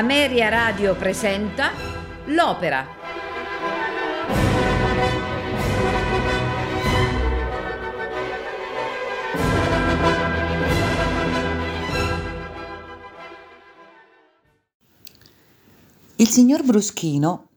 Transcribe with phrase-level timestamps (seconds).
[0.00, 1.72] Ameria Radio presenta
[2.28, 2.86] L'Opera.
[16.16, 17.48] Il signor Bruschino,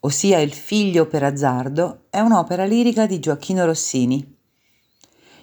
[0.00, 4.36] ossia Il figlio per azzardo, è un'opera lirica di Gioacchino Rossini.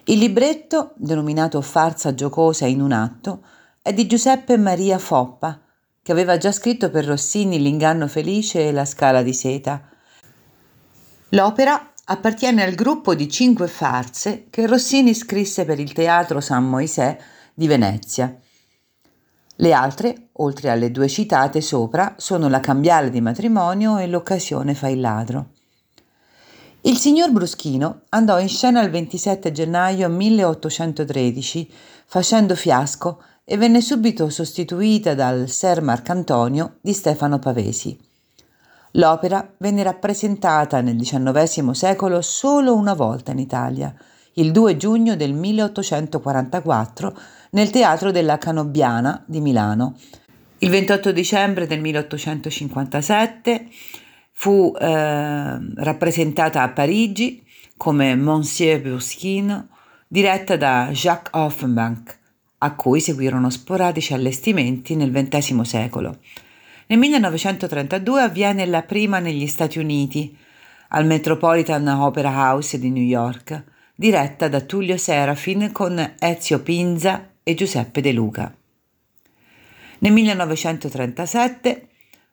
[0.04, 3.44] Il libretto, denominato Farsa giocosa in un atto,
[3.82, 5.62] è di Giuseppe Maria Foppa,
[6.02, 9.82] che aveva già scritto per Rossini L'inganno felice e La scala di seta.
[11.30, 17.16] L'opera appartiene al gruppo di cinque farse che Rossini scrisse per il Teatro San Moisè
[17.52, 18.34] di Venezia.
[19.56, 24.88] Le altre, oltre alle due citate sopra, sono La cambiale di matrimonio e L'occasione fa
[24.88, 25.50] il ladro.
[26.82, 31.70] Il signor Bruschino andò in scena il 27 gennaio 1813
[32.06, 37.98] facendo fiasco e venne subito sostituita dal Ser Marcantonio di Stefano Pavesi.
[38.92, 43.94] L'opera venne rappresentata nel XIX secolo solo una volta in Italia,
[44.34, 47.18] il 2 giugno del 1844
[47.52, 49.96] nel Teatro della Canobbiana di Milano.
[50.58, 53.66] Il 28 dicembre del 1857
[54.32, 57.42] fu eh, rappresentata a Parigi
[57.78, 59.68] come Monsieur Bruschino,
[60.06, 62.17] diretta da Jacques Offenbach
[62.58, 66.18] a cui seguirono sporadici allestimenti nel XX secolo.
[66.86, 70.36] Nel 1932 avviene la prima negli Stati Uniti,
[70.88, 77.54] al Metropolitan Opera House di New York, diretta da Tullio Serafin con Ezio Pinza e
[77.54, 78.54] Giuseppe De Luca.
[80.00, 81.88] Nel 1937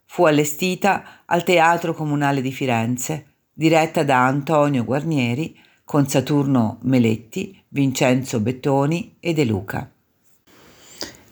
[0.06, 8.40] fu allestita al Teatro Comunale di Firenze, diretta da Antonio Guarnieri con Saturno Meletti, Vincenzo
[8.40, 9.90] Bettoni e De Luca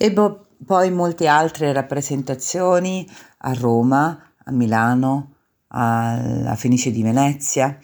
[0.03, 5.35] e bo- poi molte altre rappresentazioni a Roma, a Milano,
[5.67, 7.79] alla Fenice di Venezia.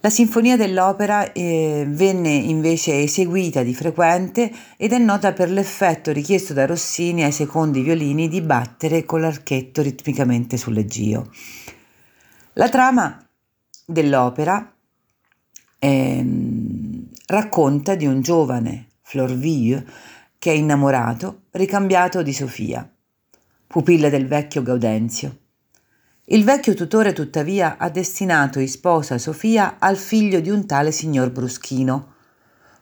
[0.00, 6.52] La sinfonia dell'opera eh, venne invece eseguita di frequente ed è nota per l'effetto richiesto
[6.52, 11.30] da Rossini ai secondi violini di battere con l'archetto ritmicamente sull'eggio.
[12.52, 13.26] La trama
[13.86, 14.70] dell'opera
[15.78, 16.26] eh,
[17.28, 20.10] racconta di un giovane Florville
[20.42, 22.92] che è innamorato, ricambiato di Sofia,
[23.64, 25.36] pupilla del vecchio Gaudenzio.
[26.24, 31.30] Il vecchio tutore tuttavia ha destinato in sposa Sofia al figlio di un tale signor
[31.30, 32.14] Bruschino.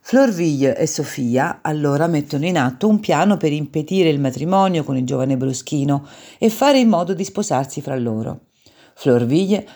[0.01, 5.05] Florville e Sofia allora mettono in atto un piano per impedire il matrimonio con il
[5.05, 8.47] giovane Bruschino e fare in modo di sposarsi fra loro.
[8.95, 9.69] Florville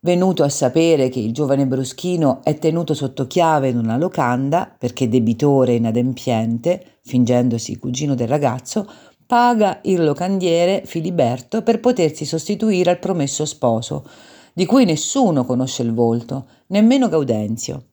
[0.00, 5.08] Venuto a sapere che il giovane Bruschino è tenuto sotto chiave in una locanda perché
[5.08, 8.88] debitore inadempiente, fingendosi cugino del ragazzo,
[9.26, 14.04] paga il locandiere Filiberto per potersi sostituire al promesso sposo,
[14.52, 17.86] di cui nessuno conosce il volto, nemmeno Gaudenzio.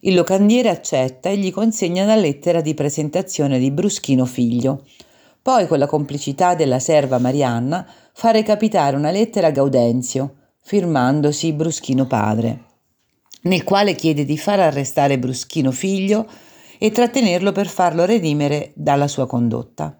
[0.00, 4.82] Il locandiere accetta e gli consegna la lettera di presentazione di Bruschino figlio.
[5.40, 10.34] Poi, con la complicità della serva Marianna, fa recapitare una lettera a Gaudenzio,
[10.66, 12.64] firmandosi Bruschino padre,
[13.42, 16.26] nel quale chiede di far arrestare Bruschino figlio
[16.78, 19.98] e trattenerlo per farlo redimere dalla sua condotta.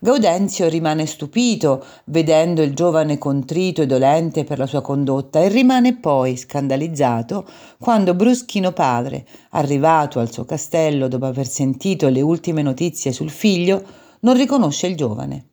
[0.00, 5.94] Gaudenzio rimane stupito vedendo il giovane contrito e dolente per la sua condotta e rimane
[5.94, 7.46] poi scandalizzato
[7.78, 13.80] quando Bruschino padre, arrivato al suo castello dopo aver sentito le ultime notizie sul figlio,
[14.22, 15.50] non riconosce il giovane.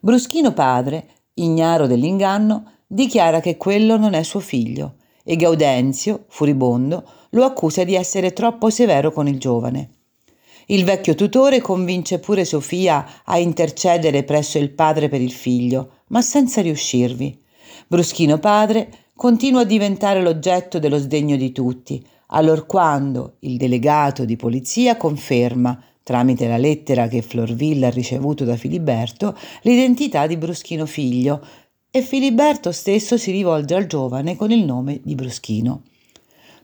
[0.00, 7.44] Bruschino padre, ignaro dell'inganno, dichiara che quello non è suo figlio e Gaudenzio, furibondo, lo
[7.44, 9.90] accusa di essere troppo severo con il giovane.
[10.70, 16.22] Il vecchio tutore convince pure Sofia a intercedere presso il padre per il figlio, ma
[16.22, 17.38] senza riuscirvi.
[17.86, 24.96] Bruschino padre continua a diventare l'oggetto dello sdegno di tutti, allorquando il delegato di polizia
[24.96, 31.40] conferma, tramite la lettera che Florville ha ricevuto da Filiberto, l'identità di Bruschino figlio,
[31.90, 35.82] e Filiberto stesso si rivolge al giovane con il nome di Bruschino.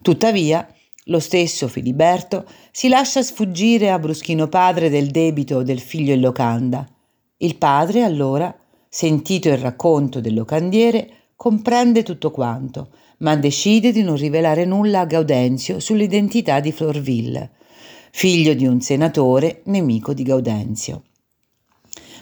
[0.02, 0.68] Tuttavia,
[1.04, 6.86] lo stesso Filiberto si lascia sfuggire a Bruschino padre del debito del figlio in locanda.
[7.38, 8.54] Il padre, allora,
[8.88, 15.06] sentito il racconto del locandiere, comprende tutto quanto, ma decide di non rivelare nulla a
[15.06, 17.50] Gaudenzio sull'identità di Florville,
[18.10, 21.02] figlio di un senatore nemico di Gaudenzio.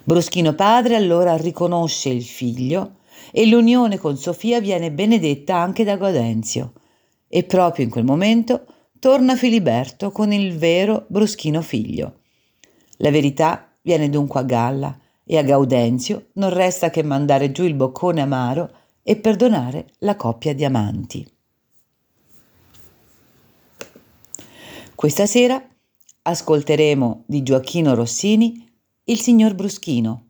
[0.04, 2.96] Bruschino padre allora riconosce il figlio
[3.30, 6.72] e l'unione con Sofia viene benedetta anche da Gaudenzio.
[7.28, 8.66] E proprio in quel momento
[8.98, 12.20] torna Filiberto con il vero Bruschino figlio.
[12.96, 17.74] La verità viene dunque a galla e a Gaudenzio non resta che mandare giù il
[17.74, 18.70] boccone amaro
[19.04, 21.26] e perdonare la coppia di amanti.
[24.96, 25.64] Questa sera
[26.22, 28.71] ascolteremo di Gioacchino Rossini
[29.04, 30.28] Il signor Bruschino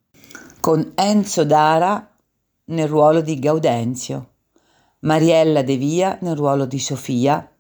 [0.59, 2.11] con Enzo Dara
[2.69, 4.31] nel ruolo di Gaudenzio,
[5.01, 7.55] Mariella De Via nel ruolo di Sofia,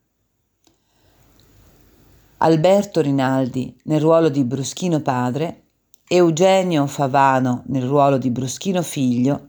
[2.38, 5.64] Alberto Rinaldi nel ruolo di Bruschino padre
[6.08, 9.48] Eugenio Favano nel ruolo di Bruschino figlio,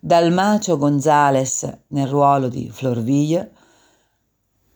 [0.00, 3.52] Dalmacio Gonzales nel ruolo di Florville,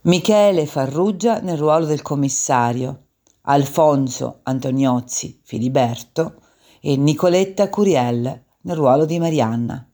[0.03, 3.07] Michele Farrugia nel ruolo del commissario,
[3.51, 6.41] Alfonso Antoniozzi Filiberto
[6.81, 9.85] e Nicoletta Curiel nel ruolo di Marianna.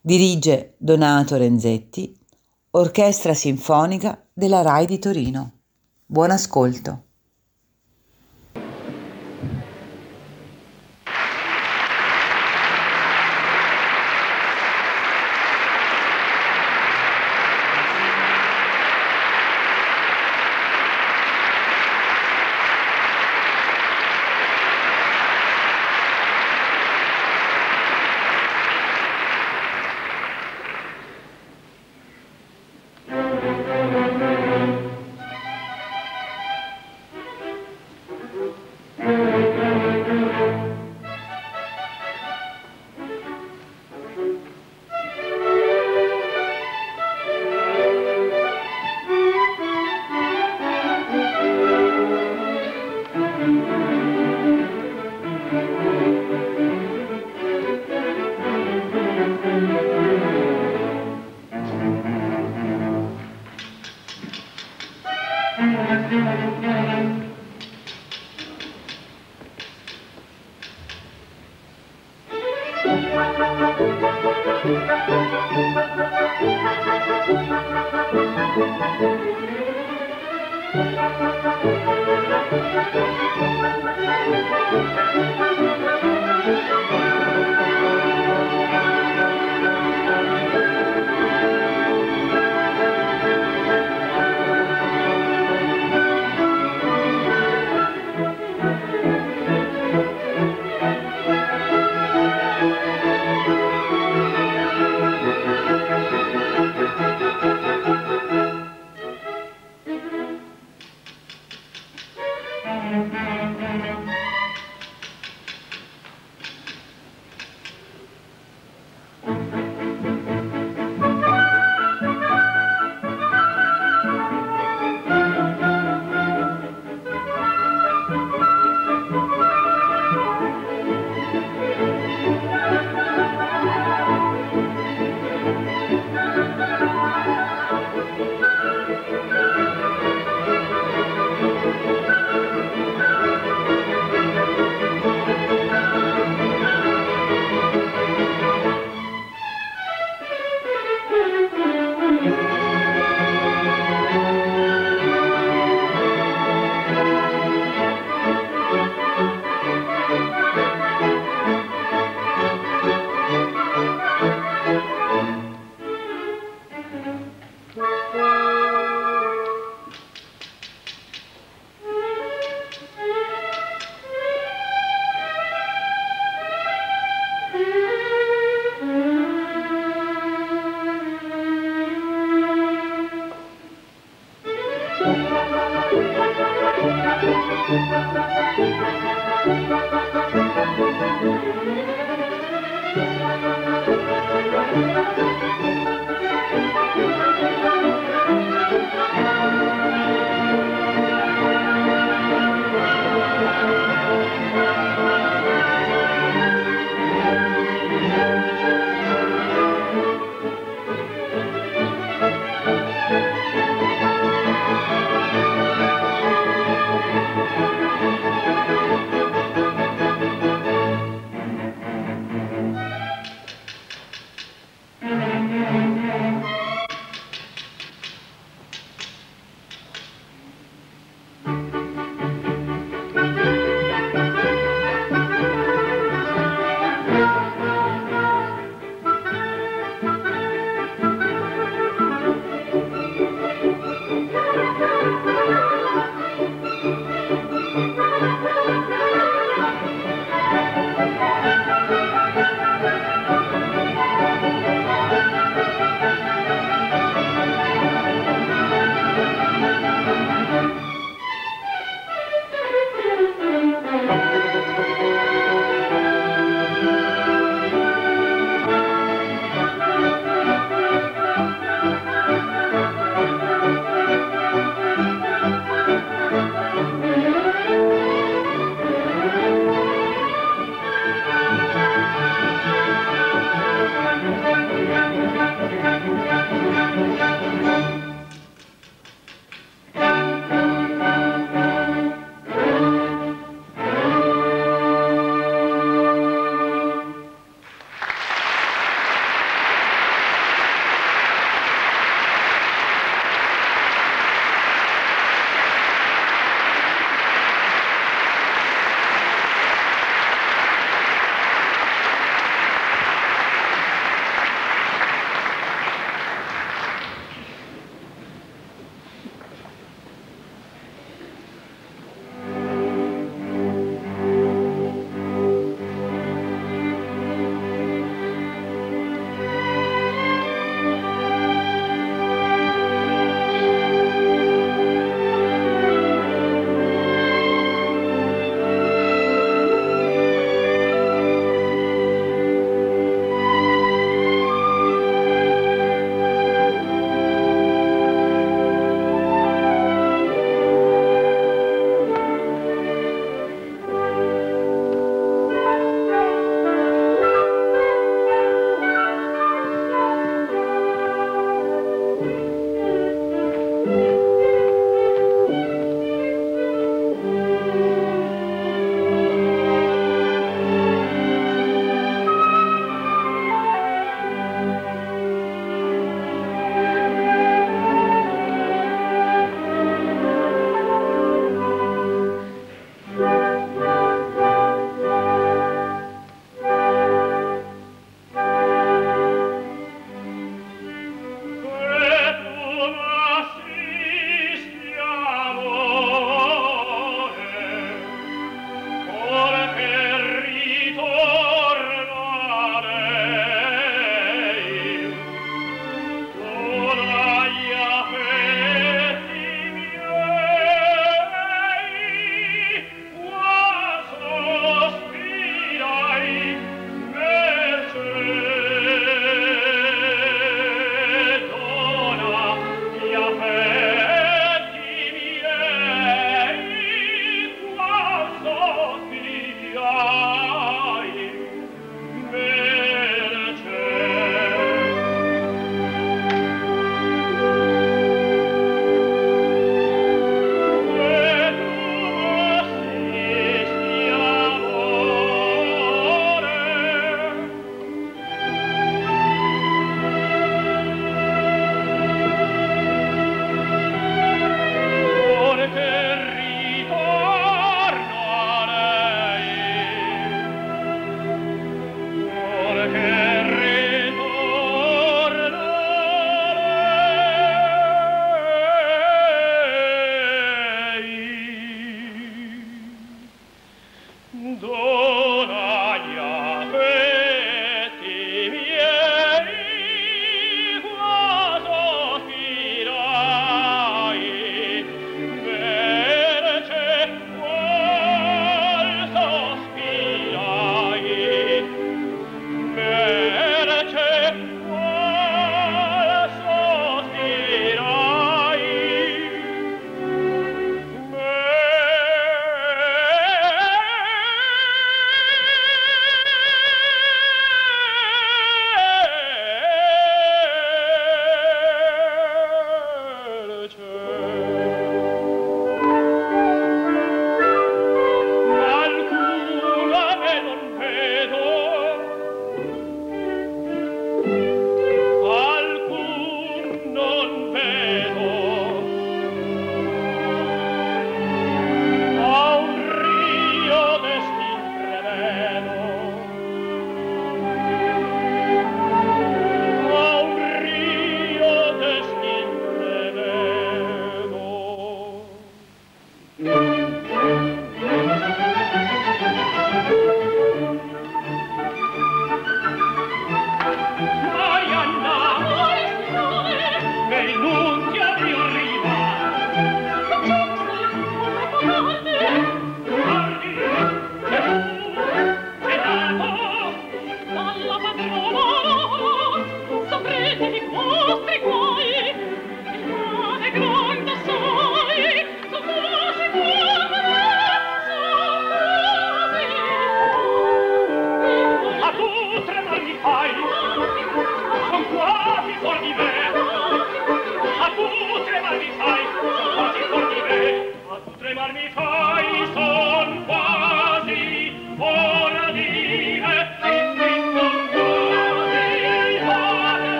[0.00, 2.18] Dirige Donato Renzetti,
[2.70, 5.58] Orchestra Sinfonica della RAI di Torino.
[6.06, 7.08] Buon ascolto.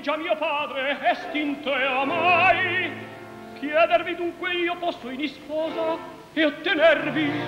[0.00, 2.90] Già mio padre, estinto e amai.
[3.58, 5.96] Chiedervi dunque io posso in isposa
[6.32, 7.45] e ottenervi.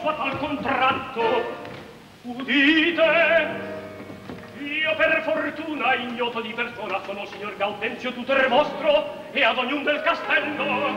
[0.00, 1.68] sotto a tal contratto?
[2.22, 3.68] Udite
[4.60, 10.00] io per fortuna ignoto di persona sono signor Gaudenzio tutor vostro e ad ognun del
[10.02, 10.89] castello.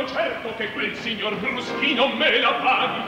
[0.00, 3.02] Io certo che quel signor bruschino me la paghi.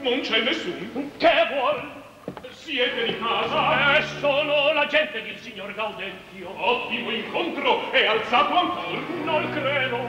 [0.00, 1.10] Non c'è nessun.
[1.16, 2.02] Che vuol?
[2.50, 3.96] Siete di casa?
[3.96, 6.50] Eh, sono la gente del signor Gaudenzio.
[6.56, 9.00] Ottimo incontro, è alzato ancora?
[9.24, 10.08] Non credo.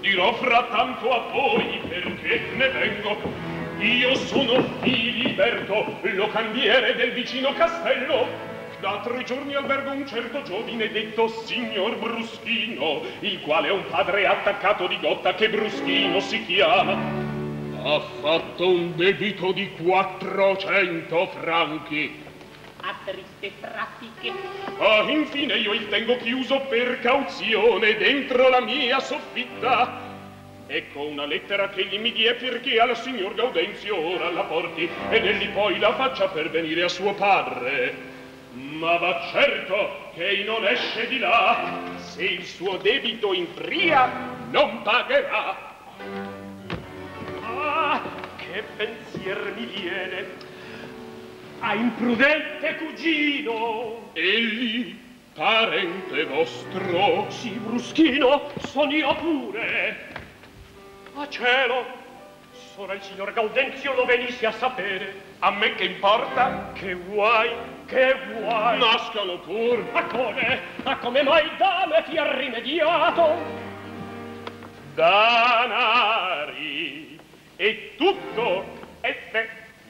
[0.00, 3.16] Dirò frattanto a voi perché ne vengo.
[3.78, 8.49] Io sono Filiberto, lo cambiere del vicino castello.
[8.80, 14.26] Da tre giorni albergo un certo giovine detto signor Bruschino, il quale è un padre
[14.26, 17.28] attaccato di gotta che Bruschino si chiama
[17.82, 22.22] ha fatto un debito di 400 franchi.
[22.82, 24.32] A triste pratiche.
[24.78, 30.08] Ah, infine io il tengo chiuso per cauzione dentro la mia soffitta.
[30.66, 35.24] Ecco una lettera che gli mi die perché al signor Gaudenzio ora la porti ed
[35.24, 38.09] egli poi la faccia per venire a suo padre.
[38.52, 44.10] Ma va certo che non esce di là se il suo debito in fria
[44.50, 45.68] non pagherà.
[48.36, 50.26] Che pensier mi viene.
[51.60, 54.10] A imprudente cugino.
[54.14, 54.98] Egli
[55.34, 57.26] parente vostro.
[57.30, 60.08] Sì bruschino son io pure.
[61.14, 61.84] A cielo
[62.74, 65.28] sora il signor Gaudenzio lo venisse a sapere.
[65.38, 66.72] A me che importa?
[66.74, 68.78] Che vuoi che vuoi?
[68.78, 69.84] Nascalo pur.
[69.92, 70.60] Ma come?
[70.84, 73.36] Ma come mai da me ti ha rimediato?
[74.94, 76.38] Danari.
[77.56, 78.64] E tutto
[79.02, 79.48] e se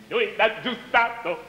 [0.09, 1.49] lui l'ha giustato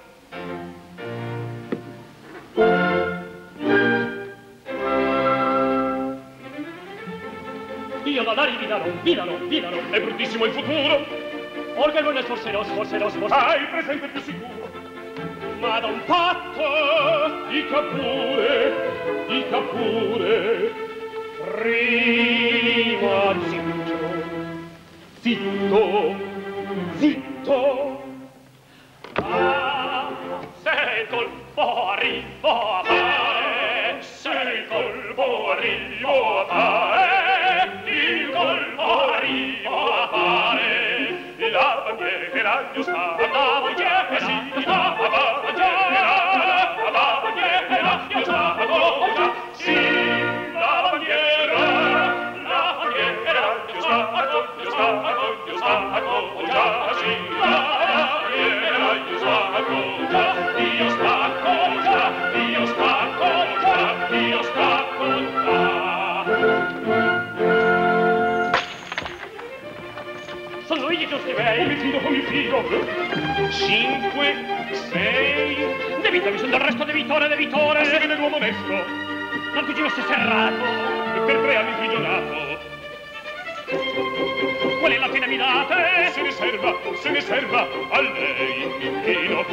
[8.04, 11.06] Io non arrivi da non, vidano, vidano, è bruttissimo il futuro.
[11.76, 13.36] Orga non è sforserò, sforserò, sforserò.
[13.36, 14.61] Ah, il presente più sicuro.
[15.62, 16.70] ma da un patto
[17.50, 18.74] dica pure
[19.28, 20.90] dica pure.
[21.56, 24.00] Prima zitto
[25.22, 26.16] zitto
[26.98, 28.04] zitto.
[29.14, 30.10] Ah
[30.64, 32.84] sei col fuori oh,
[34.00, 36.02] sei col fuori.
[36.04, 37.31] oh,
[42.42, 46.31] era giusta, andavo ieri, sì, andavo ieri,
[71.32, 72.64] Sono io giusti bei, mi fido come mi fido.
[73.52, 74.36] Cinque,
[74.90, 75.66] sei,
[76.02, 77.86] debitami sul del resto debitore, debitore.
[77.86, 78.74] Se vede l'uomo onesto,
[79.54, 80.64] non ti fosse serrato
[81.16, 82.60] e per tre anni imprigionato.
[84.80, 86.12] Qual è la pena mi date?
[86.12, 89.46] Se ne serva, se ne serva, a lei mi inchino.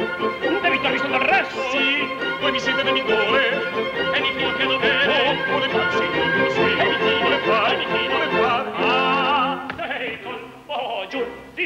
[0.61, 1.69] Debitarmi sul del resto?
[1.71, 2.07] Sì,
[2.41, 3.71] voi mi siete debitore.
[4.13, 5.07] E mi fido che dovere.
[5.07, 6.59] Oh, vuole far, signor, sì.
[6.59, 8.28] E mi fido, vuole fare, mi fido,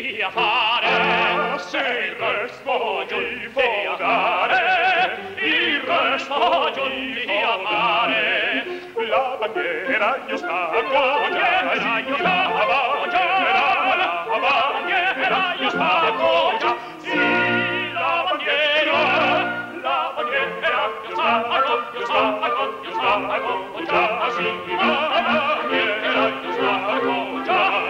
[0.02, 8.66] via fare se respoglio il fogare il respoglio il amare
[9.08, 16.12] la bandiera io sta a cogliere io sta a cogliere la bandiera io sta a
[16.12, 18.98] cogliere sì la bandiera
[19.84, 24.48] la bandiera io sta a cogliere io sta a cogliere io sta a cogliere sì
[24.76, 24.94] la
[25.62, 27.83] bandiera io sta a cogliere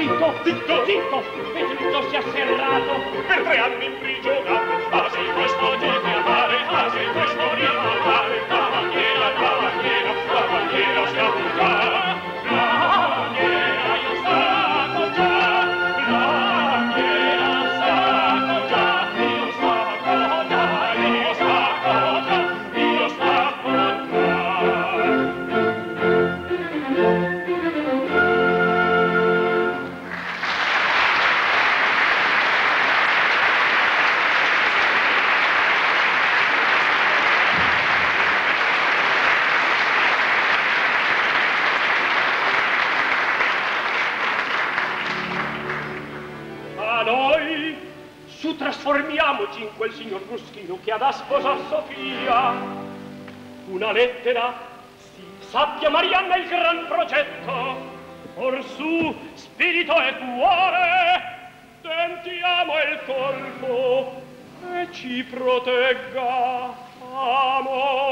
[0.00, 1.22] zitto, zitto, zitto,
[1.54, 2.92] e tutto sia serrato,
[3.26, 8.19] per tre anni imprigionato, sì, questo giorno a fare, ah sì, questo ricordare,
[49.80, 52.52] quel signor Bruschino che ha da sposar Sofia.
[53.68, 54.52] Una lettera
[54.98, 57.76] si sappia Marianna il gran progetto,
[58.34, 61.48] or su spirito e cuore
[61.80, 64.20] tentiamo il colpo
[64.70, 66.74] e ci protegga
[67.14, 68.08] amore.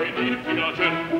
[0.00, 1.19] gioia e di piacer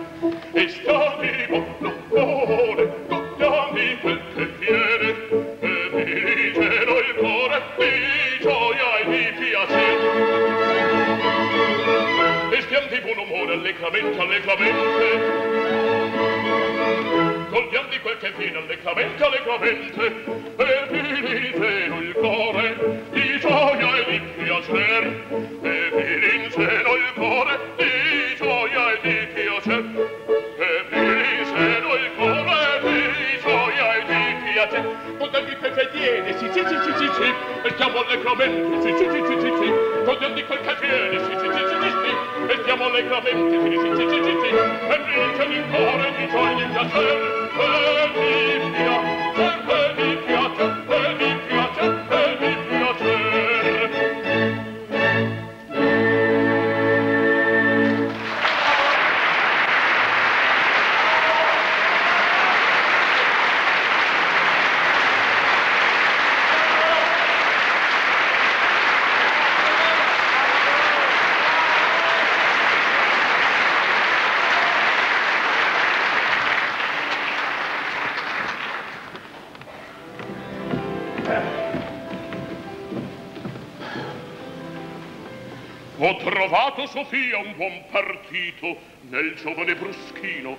[88.60, 90.56] partito nel giovane Bruschino,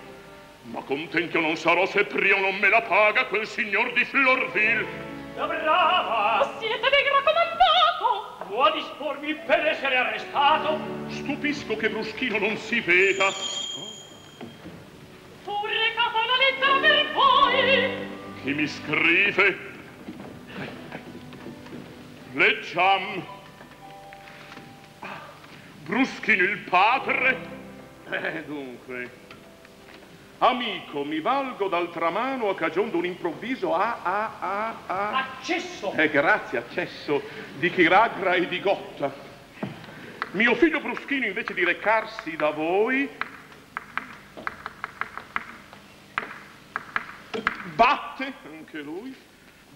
[0.64, 5.10] ma contento non sarò se Prio non me la paga quel signor di Florville.
[5.36, 6.58] La brava!
[6.60, 8.46] Siete ben raccomandato!
[8.48, 10.80] Può dispormi per essere arrestato?
[11.08, 13.30] Stupisco che Bruschino non si veda.
[15.44, 18.10] Fu recata una lettera per voi!
[18.44, 19.70] Chi mi scrive?
[22.34, 23.26] Leggiam.
[25.00, 25.20] Ah,
[25.84, 27.51] Bruschino il padre?
[28.24, 29.10] Eh, dunque.
[30.38, 35.18] Amico, mi valgo d'altra mano a cagion d'un improvviso a, a, a, a...
[35.18, 35.92] Accesso!
[35.94, 37.24] Eh, grazie, accesso
[37.58, 39.12] di Chiragra e di Gotta.
[40.34, 43.10] Mio figlio Bruschino, invece di recarsi da voi,
[47.74, 49.16] batte, anche lui,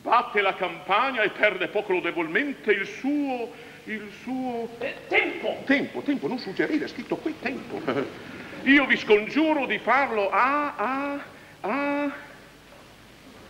[0.04, 3.52] batte la campagna e perde poco lodevolmente il suo,
[3.86, 4.70] il suo...
[4.78, 5.64] Eh, tempo!
[5.66, 7.82] Tempo, tempo, non suggerire, è scritto qui tempo.
[8.66, 11.20] Io vi scongiuro di farlo a, a,
[11.62, 12.12] a...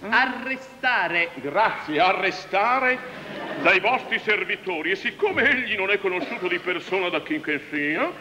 [0.10, 1.30] Arrestare.
[1.36, 3.00] Grazie, arrestare
[3.62, 8.12] dai vostri servitori e siccome egli non è conosciuto di persona da chi che sia,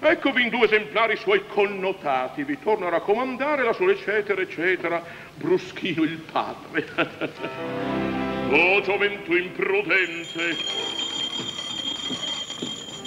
[0.00, 2.42] eccovi in due esemplari suoi connotati.
[2.42, 5.02] Vi torno a raccomandare la sua eccetera, eccetera,
[5.34, 6.84] Bruschino il padre.
[8.50, 10.56] oh, gioventù imprudente!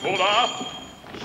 [0.02, 0.48] Ora,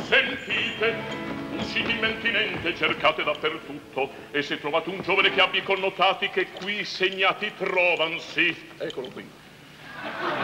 [0.08, 1.27] sentite,
[1.58, 6.84] usciti in mentinente, cercate dappertutto, e se trovate un giovane che abbia connotati che qui
[6.84, 8.70] segnati trovansi.
[8.78, 9.28] Eccolo qui.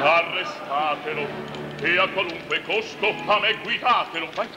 [0.03, 1.27] Arrestatelo,
[1.81, 4.29] e a qualunque costo a me guidatelo.
[4.35, 4.49] Vai.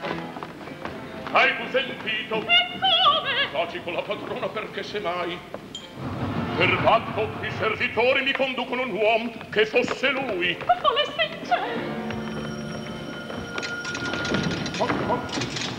[1.31, 2.35] Hai tu sentito?
[2.35, 3.47] E come?
[3.51, 5.37] Faci con la padrona perché se mai.
[6.57, 10.57] Per fatto i servitori mi conducono un uomo che fosse lui.
[10.65, 12.05] Ma volesse in cielo.
[14.79, 15.76] Oh, oh.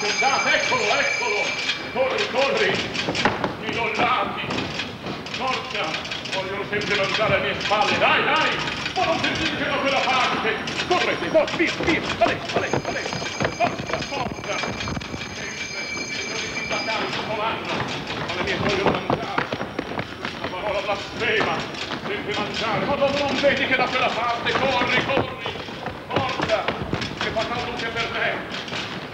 [0.00, 1.42] Andate, eccolo, eccolo!
[1.92, 2.72] Corri, corri!
[3.60, 4.42] Mi dollati!
[5.36, 5.84] Forza!
[6.32, 7.98] Vogliono sempre lanciare alle mie spalle!
[7.98, 8.50] Dai, dai!
[8.94, 10.56] Ma non sentite da quella parte!
[10.88, 12.00] Correte, forza, via, via!
[12.18, 13.00] Vale, vale, vale!
[13.56, 14.56] Forza, forza!
[15.36, 17.87] Sempre, signori di Natale, comando!
[18.48, 19.44] Alle mie vogliono mangiare!
[20.40, 21.52] La parola blasfema!
[22.06, 22.86] Sempre mangiare!
[22.86, 24.52] Ma dove non vedi che da quella parte?
[24.52, 25.52] Corri, corri!
[26.06, 26.64] Forza!
[27.20, 28.36] Che fa caldo anche per me!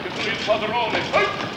[0.03, 0.99] Che sono il padrone!
[0.99, 1.54] Ehi!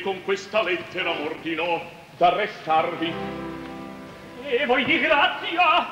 [0.00, 1.80] Con questa lettera m'ordinò
[2.16, 3.12] d'arrestarvi.
[4.44, 5.86] E voi di grazia?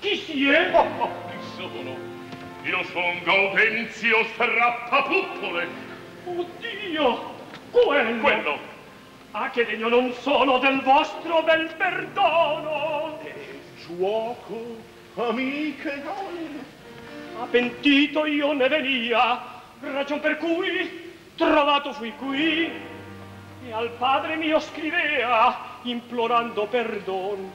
[0.00, 0.76] Chi siete?
[0.76, 1.96] Oh, oh, chi sono?
[2.64, 5.66] Io son Gaudenzio Strappapuppole.
[6.24, 7.34] Oddio!
[7.70, 8.20] Quello!
[8.20, 8.58] Quello.
[9.32, 13.18] Ah, che degno non sono del vostro bel perdono!
[13.84, 14.76] Giuoco,
[15.16, 16.02] amiche.
[17.40, 19.42] A pentito io ne venia,
[19.80, 22.70] ragion per cui trovato fui qui
[23.66, 27.50] e al padre mio scrivea implorando perdon.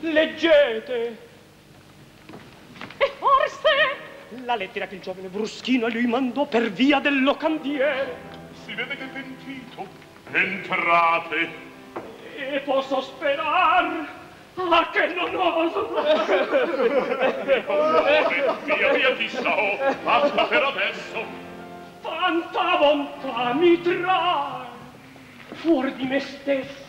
[0.00, 1.26] Leggete!
[2.98, 3.68] E forse
[4.44, 8.16] la lettera che il giovane Bruschino a lui mandò per via del locandiere.
[8.64, 9.86] Si vede che è pentito.
[10.30, 11.66] Entrate.
[12.36, 14.08] E posso sperar
[14.54, 15.94] ah, che non oso.
[18.64, 19.78] Via, via, ti sto.
[20.04, 21.46] Basta per adesso.
[22.02, 24.67] Tanta bontà mi trae
[25.58, 26.86] fuori di me stesso.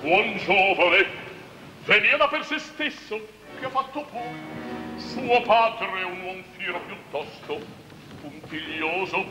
[0.00, 1.06] Buon giovane,
[1.84, 3.20] venia da per se stesso,
[3.58, 4.52] che ha fatto poi.
[4.96, 7.60] Suo padre è un uomo fiero piuttosto,
[8.20, 9.24] puntiglioso,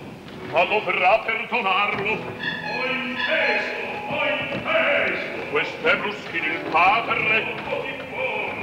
[0.50, 2.12] ma dovrà perdonarlo.
[2.12, 3.72] Ho inteso,
[4.10, 5.50] ho inteso.
[5.52, 7.56] Questo è Bruschini il padre,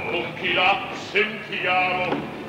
[0.09, 2.40] con chi l'ha sentiamo.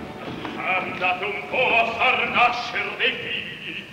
[0.64, 3.84] Andate un po' a far nascere dei figli.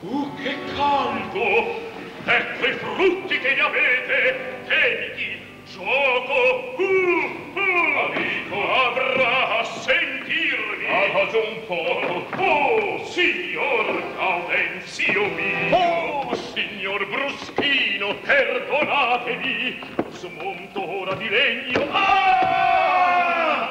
[0.00, 1.86] Uh, che caldo!
[2.24, 5.40] Ecco i frutti che ne avete, teniti,
[5.72, 7.68] gioco, uh, uh.
[7.98, 10.86] Amico, avrà a sentirmi.
[10.86, 12.42] Ah, un poco.
[12.42, 15.76] Oh, signor Gaudenzio mio.
[15.76, 19.80] Oh, signor Bruschino, perdonatemi.
[20.10, 21.88] Smonto ora di legno.
[21.90, 23.67] Ah!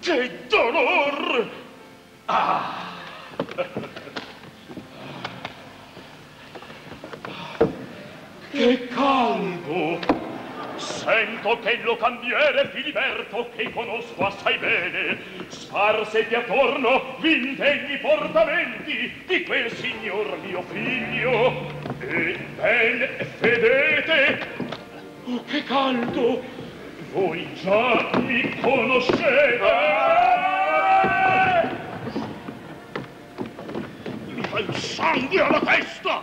[0.00, 1.50] Che dolor!
[2.24, 2.88] Ah!
[8.50, 9.98] Che caldo!
[10.76, 19.70] Sento che il locandiere Filiberto, che conosco assai bene, sparseti attorno v'indegni portamenti di quel
[19.70, 21.66] signor mio figlio.
[22.00, 24.46] E ben fedete!
[25.26, 26.59] Oh, che caldo!
[27.12, 29.58] Voi già mi conoscete!
[34.26, 36.22] Mi fa il sangue alla testa!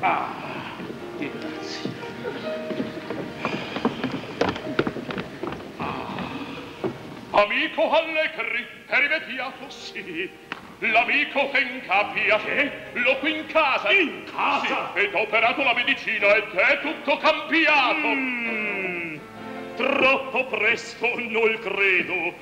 [0.00, 0.28] Ah,
[1.18, 1.90] di grazie.
[5.78, 6.06] Ah.
[7.30, 9.68] Amico Allegri, è rimediato?
[9.70, 10.50] Sì.
[10.90, 12.38] L'amico che incapia.
[12.38, 12.70] Che?
[12.94, 13.92] L'ho qui in casa.
[13.92, 14.90] In casa?
[14.94, 18.08] Sì, ed ho operato la medicina ed è tutto cambiato.
[18.08, 19.16] Mm,
[19.76, 22.34] troppo presto, non credo.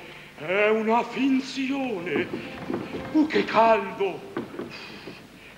[0.43, 2.27] È una finzione.
[3.11, 4.29] Uh, che caldo!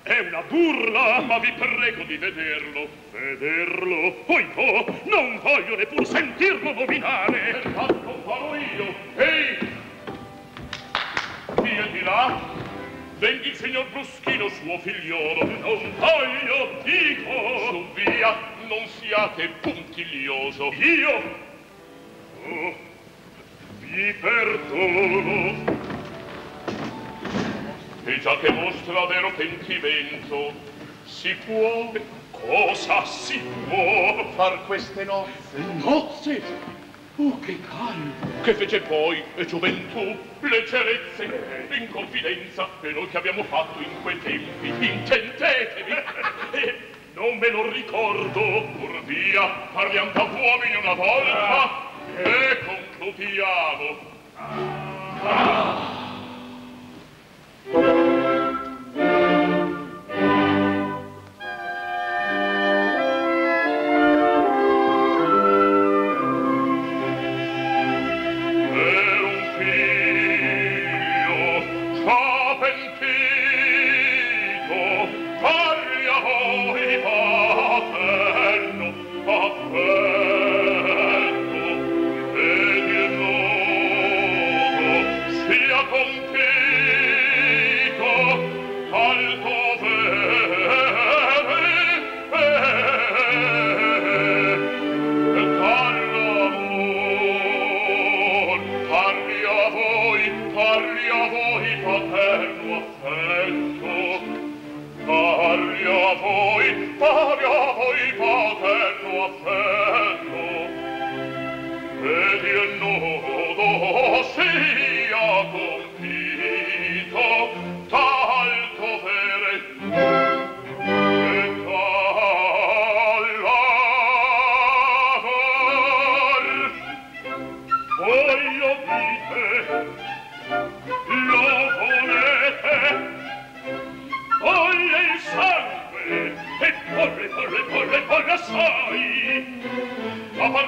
[0.02, 2.86] È una burla, ma vi prego di vederlo.
[3.12, 4.12] Vederlo?
[4.26, 7.62] Poi no, non voglio neppur sentirlo nominare.
[7.62, 8.94] Tanto farò io.
[9.16, 9.72] Ehi!
[11.92, 12.63] Di là?
[13.24, 15.46] Venghi il signor Bruschino, suo figliolo.
[15.46, 17.32] Non voglio, dico!
[17.70, 18.36] Su via,
[18.68, 20.70] non siate puntiglioso.
[20.74, 21.22] Io?
[22.44, 22.74] Oh,
[23.80, 25.64] ti perdono.
[28.04, 30.52] E già che mostra vero pentimento,
[31.06, 31.92] si può...
[32.30, 34.32] Cosa si può?
[34.34, 35.58] Far queste nozze.
[35.82, 36.42] Nozze?
[37.16, 38.42] Oh, che caldo!
[38.42, 44.18] Che fece poi e gioventù, leggerezze, in confidenza, e noi che abbiamo fatto in quei
[44.18, 45.92] tempi, intendetevi!
[46.50, 46.74] e
[47.14, 48.40] non me lo ricordo,
[48.76, 51.70] pur via, parliamo da uomini una volta,
[52.16, 52.58] e
[52.98, 53.98] concludiamo.
[55.22, 55.92] Ah.
[57.70, 58.03] Cosa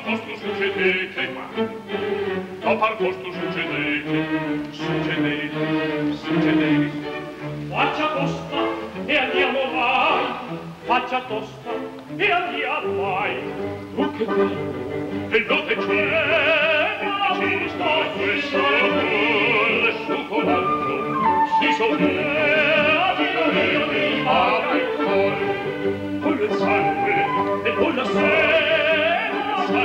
[0.06, 1.22] postu succedete
[2.62, 4.18] no par posto succedete
[4.70, 6.90] succedete succedete
[7.68, 8.58] faccia tosta
[9.06, 11.70] e andiamo vai faccia tosta
[12.16, 13.36] e andiamo vai.
[13.96, 14.56] Tu che qui
[15.30, 16.76] e notte c'è
[17.38, 17.90] ci sto
[18.22, 20.96] e sono pure su con altro.
[21.58, 25.32] Si solleva di dormire a pecor
[26.20, 27.16] con il sangue
[27.64, 28.75] e con la sera.
[29.66, 29.82] Dio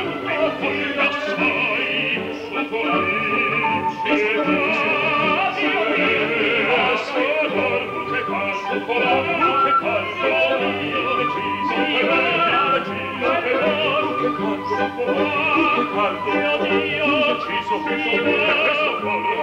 [17.39, 19.33] ci soffrivo per questo cuore,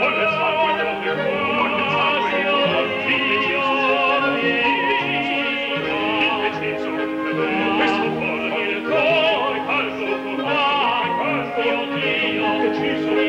[0.00, 1.59] con le sangue
[12.80, 13.19] Jesus.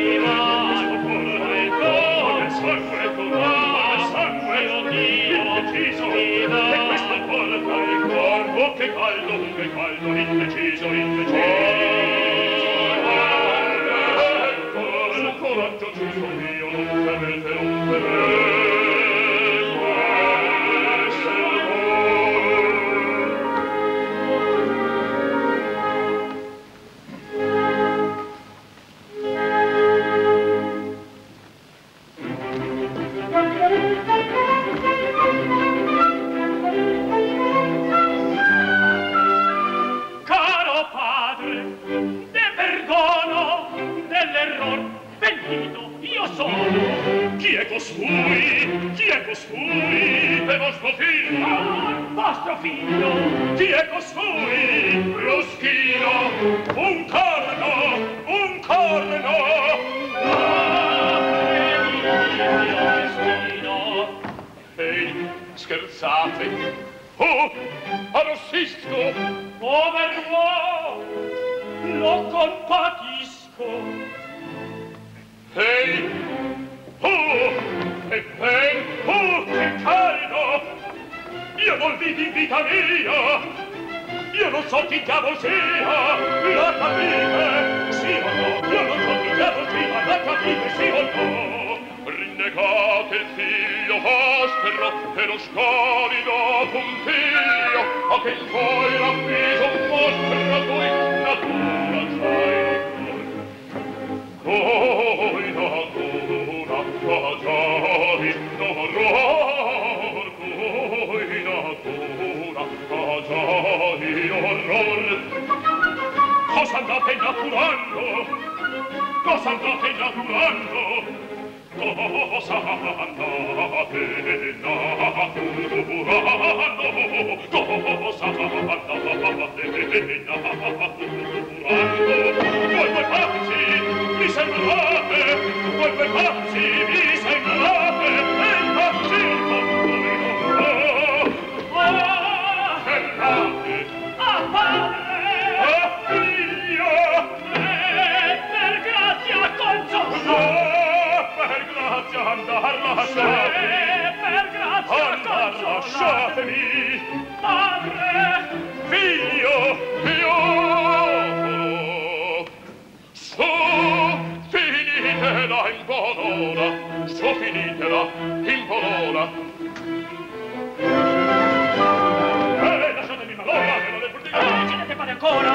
[175.22, 175.51] Ancora!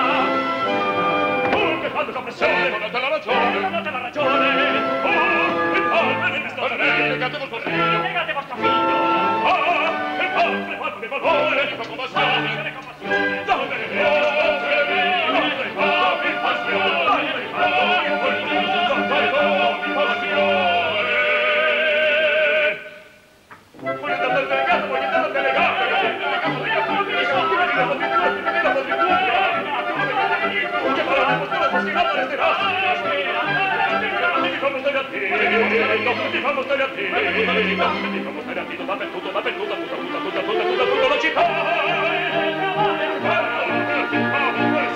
[38.88, 41.43] Fanno stare a piedi, dappertutto, dappertutto, tutta, tutta, tutta, tutta, tutta, tutta la città!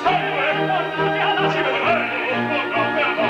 [0.01, 0.45] Sangue!
[1.51, 1.99] Ci vedremo!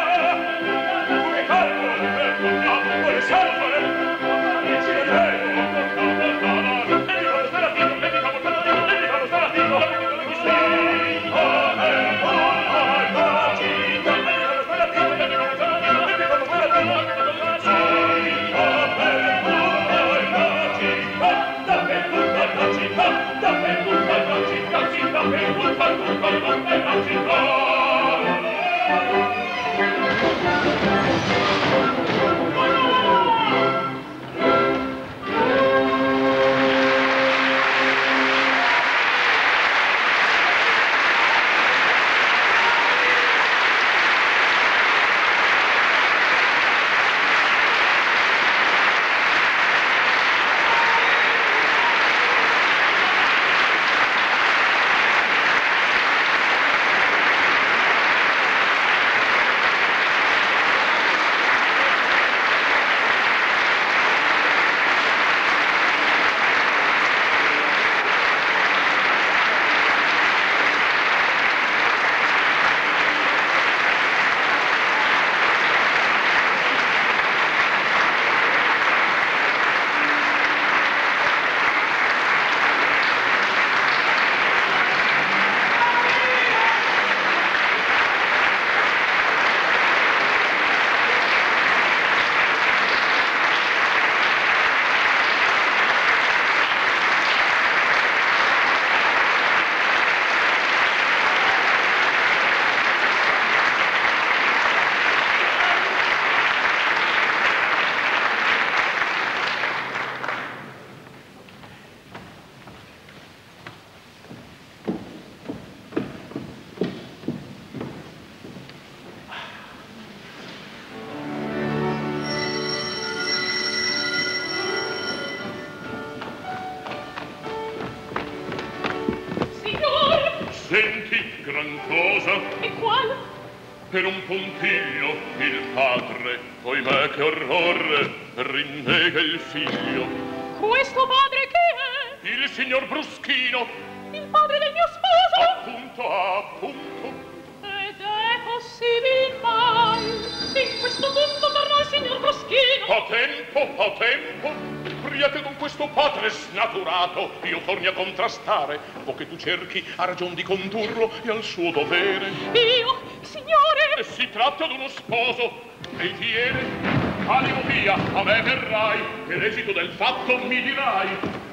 [159.46, 162.30] cerchi a ragion di condurlo e al suo dovere.
[162.52, 163.94] Io, signore!
[163.96, 165.52] E si tratta d'uno sposo,
[165.96, 171.45] e viene Animo via, a me verrai, e l'esito del fatto mi dirai.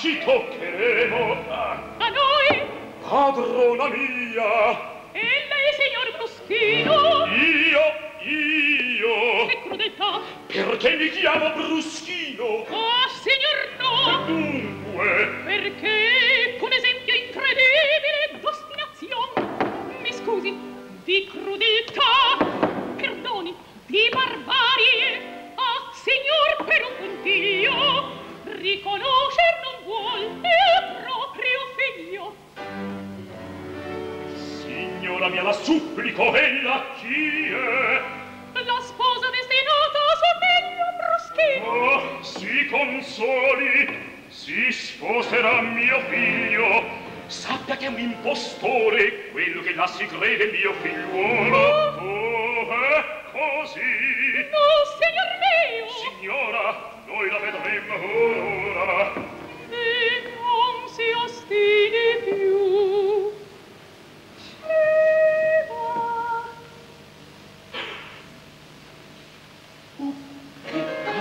[0.00, 2.62] ci toccheremo a noi?
[3.06, 4.98] Padrona mia.
[5.12, 7.26] E lei signor Bruschino?
[7.26, 9.46] Io io.
[9.48, 10.20] Che crudeltà.
[10.46, 12.44] Perché mi chiamo Bruschino?
[12.44, 14.24] Oh signor no.
[14.24, 15.28] Dunque.
[15.44, 15.99] Perché
[35.40, 37.50] mia la supplico ella chie
[38.52, 41.64] la sposa destinata a somiglio bruschino.
[41.66, 46.84] Oh, si consoli si sposerà mio figlio.
[47.26, 51.58] Sappia che è un impostore quello che là si crede mio figliuolo.
[52.00, 53.80] Oh, è così.
[54.50, 54.66] No
[54.98, 55.88] signor mio.
[56.18, 59.12] Signora noi la vedremo ora.
[59.70, 63.39] E non si ostini più.
[69.98, 71.19] Ubica.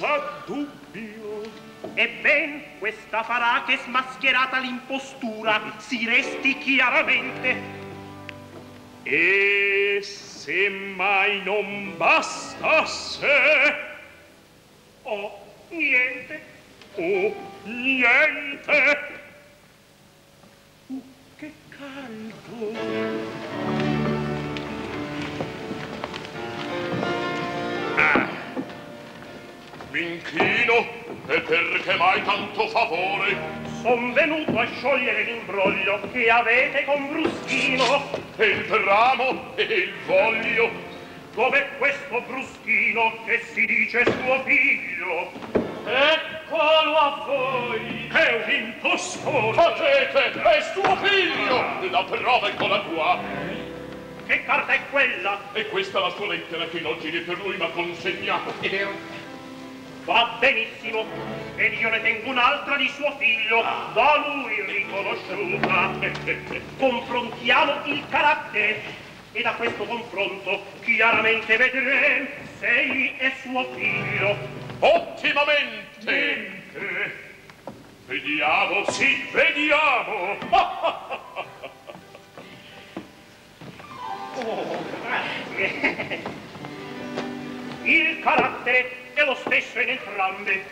[0.00, 1.42] Senza dubbio.
[1.92, 7.60] Ebben, questa farà che smascherata l'impostura si resti chiaramente.
[9.02, 13.28] E se mai non bastasse...
[15.02, 15.38] Oh,
[15.68, 16.40] niente.
[16.94, 17.34] Oh,
[17.64, 19.18] niente
[21.80, 22.39] caldo.
[31.30, 33.36] E perché mai tanto favore?
[33.82, 38.10] Son venuto a sciogliere l'imbroglio che avete con Bruschino.
[38.36, 40.70] E il ramo e il voglio.
[41.32, 45.30] Dov'è questo Bruschino che si dice suo figlio?
[45.86, 48.08] Eccolo a voi!
[48.12, 49.52] È un impostore!
[49.52, 50.32] Facete!
[50.32, 51.90] È suo figlio!
[51.90, 53.18] La prova è con la tua!
[54.26, 55.40] Che carta è quella?
[55.52, 58.52] E questa è la sua lettera che non giri per lui ma consegnato.
[58.60, 58.86] Ed è
[60.04, 61.04] Va benissimo,
[61.56, 65.90] ed io ne tengo un'altra di suo figlio, da lui riconosciuta.
[66.78, 68.80] Confrontiamo il carattere,
[69.32, 72.28] e da questo confronto chiaramente vedremo
[72.58, 74.36] se egli è suo figlio.
[74.80, 76.60] Ottimamente!
[76.72, 77.28] Niente.
[78.06, 80.36] Vediamo, sì, vediamo!
[84.34, 86.38] oh, grazie!
[87.82, 90.64] Il carattere è lo stesso in entrambe.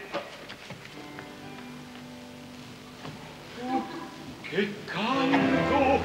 [4.42, 6.00] Che canto!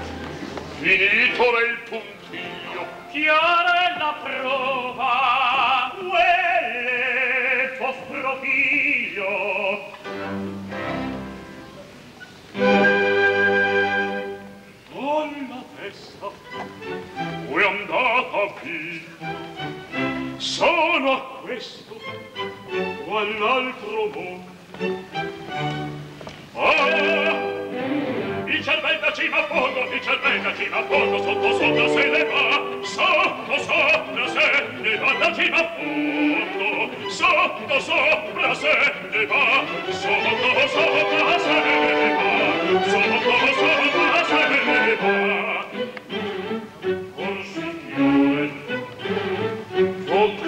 [0.80, 2.86] Finito è il puntiglio.
[3.12, 9.91] Chiara è la prova, quelle vostro figlio.
[14.91, 16.28] Con la testa,
[17.48, 19.02] voi andata via,
[20.38, 21.94] sono questo
[23.06, 24.46] o all'altro mo.
[26.56, 27.38] Ah,
[28.46, 32.24] il cervello ci va poco, il cervello ci va a fondo, sotto sopra se ne
[32.24, 38.74] va, sotto sopra se ne va, la ci va poco, sotto sopra se
[39.12, 42.34] ne va, sotto sopra se ne va,
[42.84, 46.03] sotto sopra se ne va.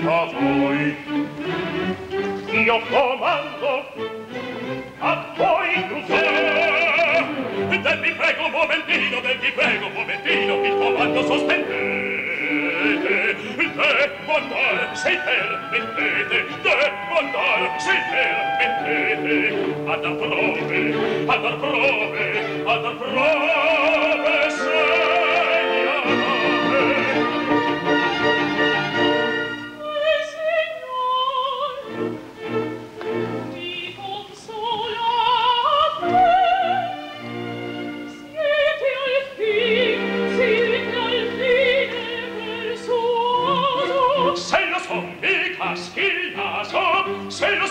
[0.08, 0.96] a voi.
[2.52, 3.86] Io comando
[5.00, 6.96] a voi crucè
[7.86, 12.66] del vi prego un momentino del vi prego un momentino il comando sospendete
[13.76, 19.38] de mandar sei permettete de mandar sei permettete
[19.86, 21.62] ad dar ad a
[22.74, 24.75] ad prove se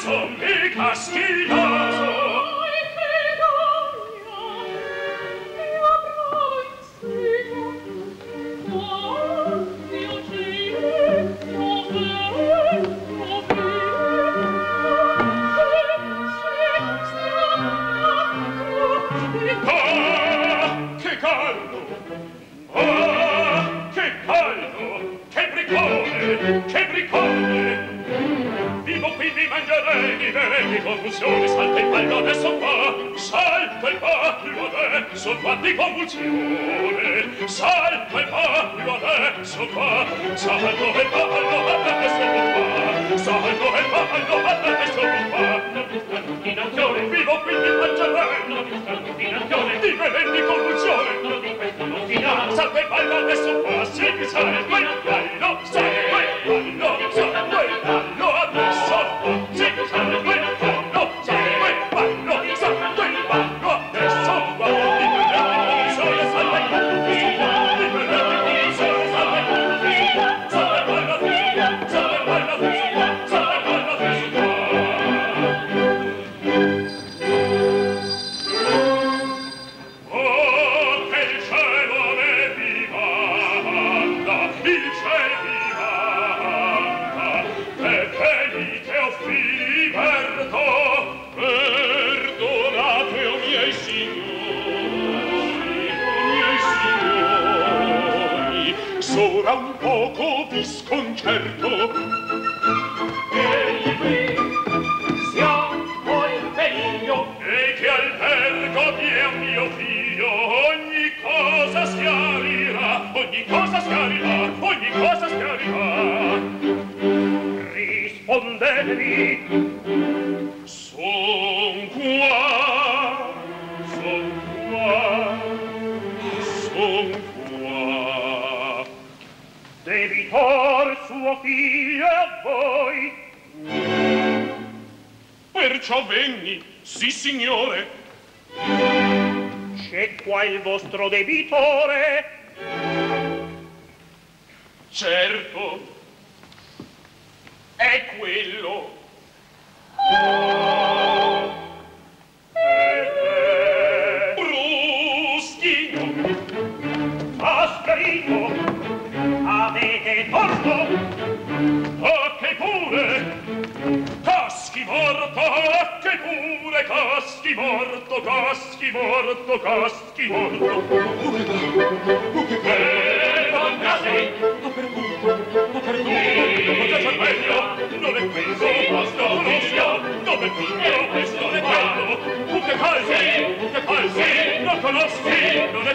[0.04, 2.13] son e castiglioso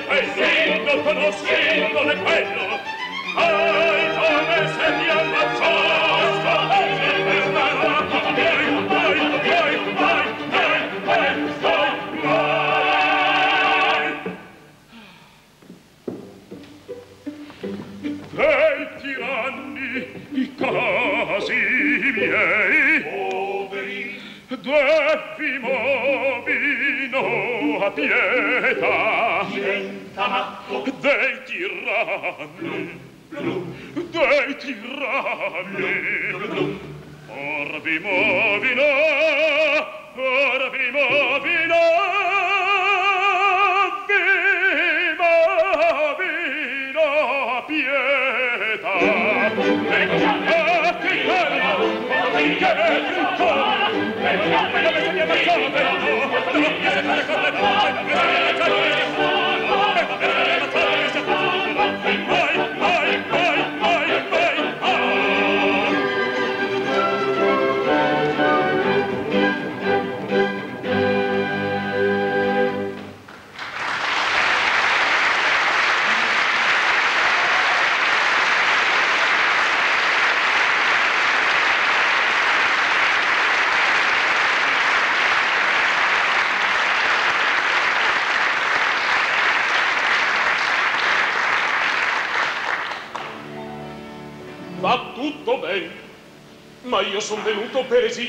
[0.07, 2.68] è conoscendo conoscendone quello,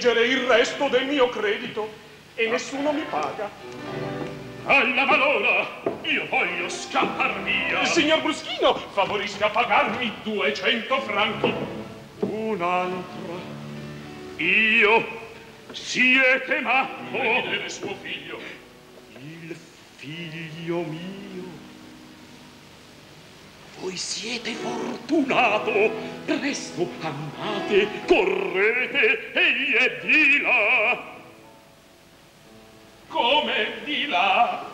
[0.00, 1.92] esigere il resto del mio credito
[2.34, 3.50] e nessuno mi paga.
[4.64, 7.84] Alla malora, io voglio scappar via.
[7.84, 11.52] Signor Bruschino, favorisca a pagarmi 200 franchi.
[12.20, 13.34] Un'altra.
[14.36, 15.06] Io
[15.72, 17.18] siete matto.
[17.18, 18.38] Vedere suo figlio.
[19.18, 19.54] Il
[19.96, 21.44] figlio mio.
[23.80, 26.09] Voi siete fortunato.
[26.38, 31.02] Presto andate, correte, egli è di là.
[33.08, 34.70] Come di là?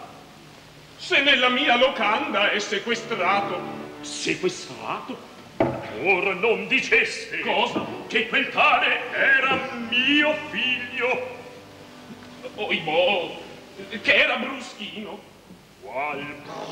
[0.99, 3.59] Se nella mia locanda è sequestrato.
[4.03, 5.19] Sequestrato?
[6.03, 7.41] Ora non diceste.
[7.41, 7.87] Cosa?
[8.07, 11.37] Che quel tale era mio figlio.
[12.57, 13.41] Oibò,
[14.03, 15.35] che era bruschino.
[15.87, 16.21] Qual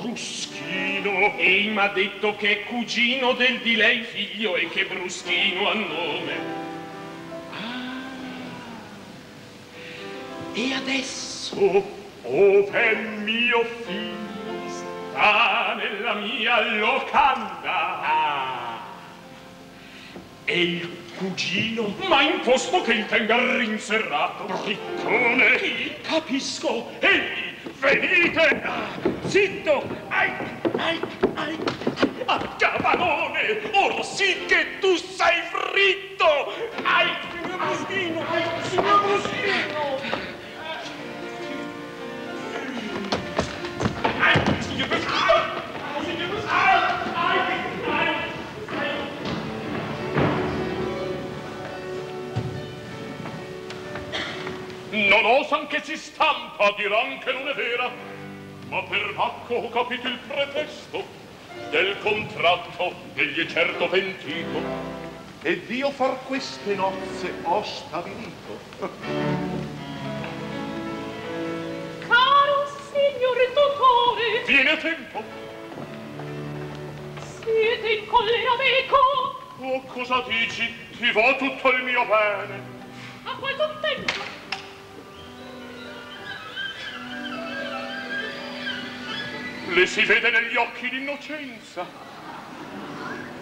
[0.02, 1.36] bruschino?
[1.38, 6.32] Ei m'ha detto che è cugino del di lei figlio e che bruschino ha nome.
[7.52, 8.00] Ah.
[10.52, 11.56] E adesso,
[12.22, 18.00] ove mio figlio sta nella mia locanda.
[18.02, 18.80] Ah.
[20.44, 21.94] E il cugino?
[22.08, 24.44] Ma imposto che il tenga rinserrato.
[24.64, 26.00] Briccone!
[26.02, 28.62] Capisco, egli venite!
[29.26, 29.82] Zitto!
[30.08, 30.30] Ai,
[30.76, 31.00] ai,
[31.34, 31.58] ai!
[32.26, 33.70] A cavanone!
[33.72, 36.52] Ora sì che tu sei fritto!
[36.82, 38.24] Ai, signor Bruschino!
[38.30, 39.98] Ai, signor Bruschino!
[44.18, 45.53] Ai, signor Bruschino!
[54.94, 57.90] Non osan che si stampa, diran che non è vera.
[58.68, 61.04] Ma per Bacco ho capito il pretesto
[61.70, 64.62] del contratto, egli è certo pentito.
[65.42, 68.56] Ed io far queste nozze ho stabilito.
[71.98, 74.44] Caro signor dottore!
[74.46, 75.22] Viene a tempo.
[77.42, 79.42] Siete in collera meco?
[79.58, 80.72] Oh, cosa dici?
[80.96, 82.62] Ti va tutto il mio bene.
[83.24, 84.43] A qual contento?
[89.68, 91.86] Le si vede negli occhi l'innocenza.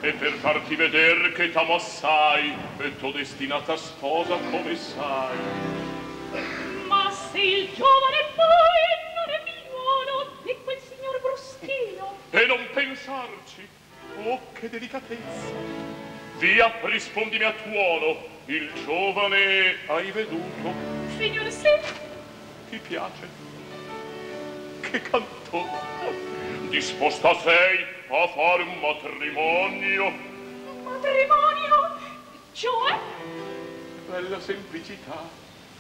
[0.01, 5.37] E per farti vedere che t'amo assai, e t'ho destinata sposa come sai.
[6.89, 8.83] Ma se il giovane poi
[9.15, 12.19] non è figliuolo di quel signor Bruschino.
[12.31, 13.69] E non pensarci,
[14.25, 15.81] oh che delicatezza.
[16.39, 20.75] Via, rispondimi a tuono, il giovane hai veduto?
[21.17, 21.69] Signor, sì.
[22.71, 23.42] Ti piace?
[24.93, 26.69] Che cantone!
[26.69, 30.13] disposta sei a fare un matrimonio.
[30.85, 31.97] Matrimonio?
[32.53, 32.99] Cioè?
[34.11, 35.31] Bella semplicità.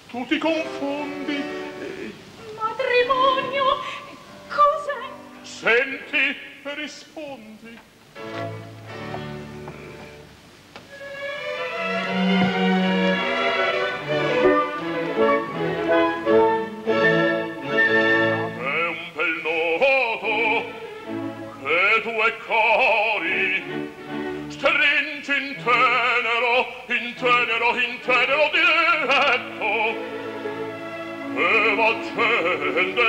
[0.08, 1.42] Tu ti confondi.
[2.56, 3.64] Matrimonio?
[4.48, 5.10] Cos'è?
[5.42, 6.34] Senti
[22.52, 23.62] cori.
[24.48, 26.54] Stringi in tenero
[26.88, 29.70] in tenero in tenero diletto
[31.34, 33.08] e v'accende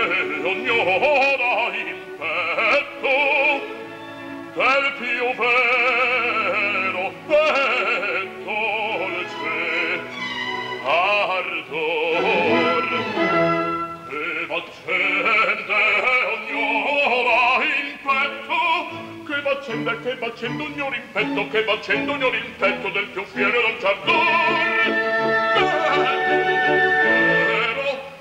[0.51, 3.17] ognora in petto.
[4.53, 9.57] Del più vero e dolce
[10.85, 12.03] ardor.
[14.09, 15.81] E v'accende
[16.33, 16.42] ognora
[19.33, 23.61] che m'accende, che m'accende ognora in petto che m'accende ognora in petto del più fiero
[23.61, 24.13] dolce saper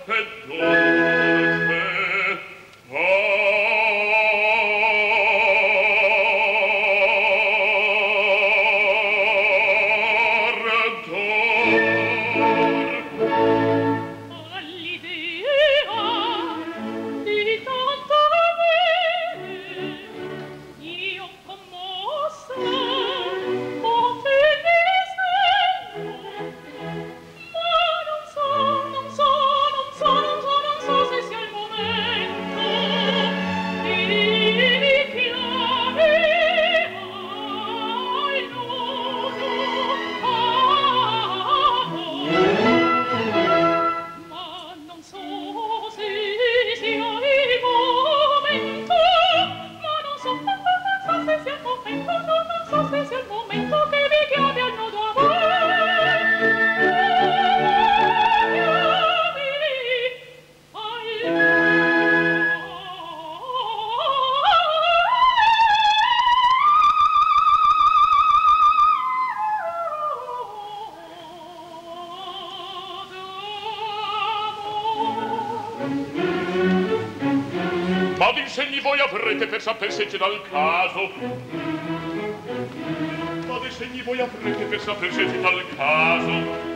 [0.06, 1.01] se
[79.62, 81.08] sapessete dal caso.
[83.46, 86.71] Fate segni voi aprete per sapessete dal caso.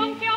[0.00, 0.29] Subito per voi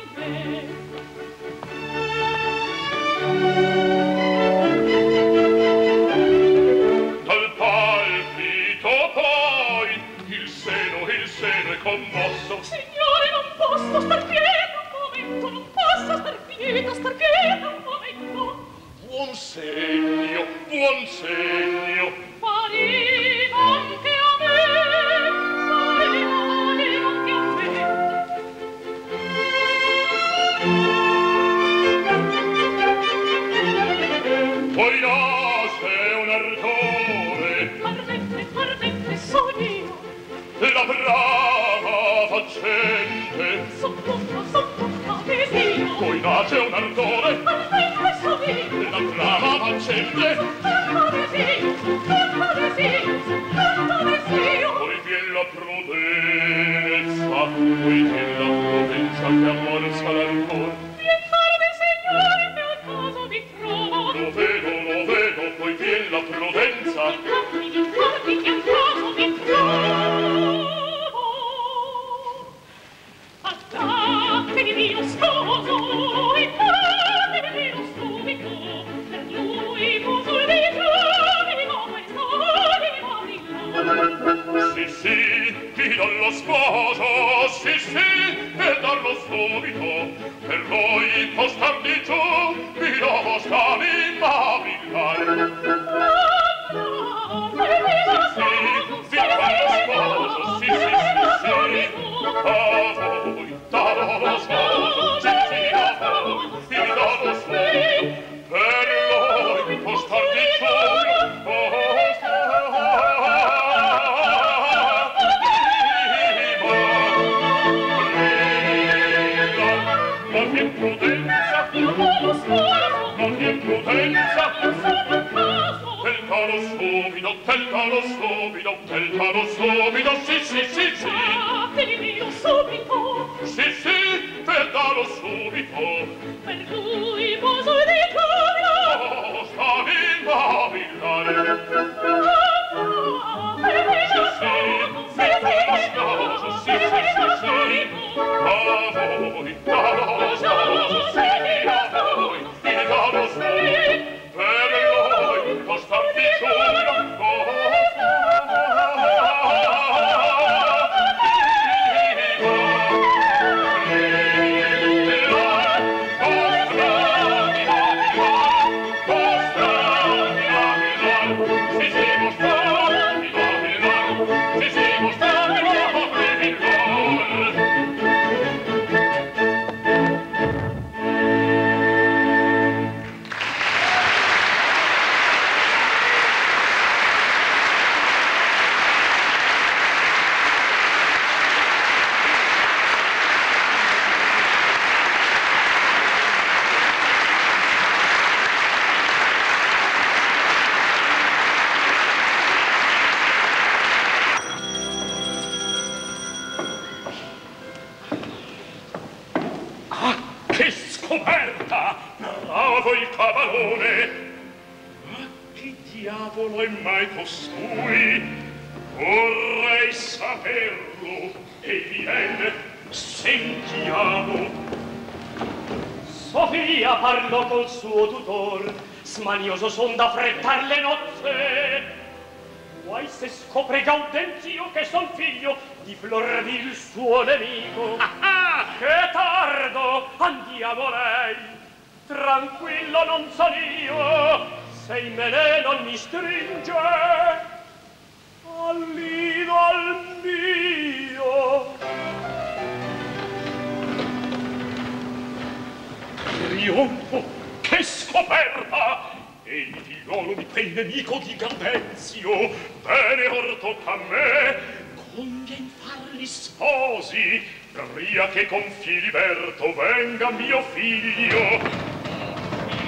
[267.93, 271.59] pria che con Filiberto venga mio figlio.